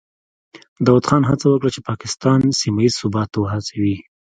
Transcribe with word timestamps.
داود 0.85 1.05
خان 1.09 1.23
هڅه 1.29 1.45
وکړه 1.49 1.69
چې 1.75 1.81
پاکستان 1.89 2.39
سیمه 2.59 2.81
ییز 2.83 2.93
ثبات 3.01 3.27
ته 3.33 3.37
وهڅوي. 3.41 3.95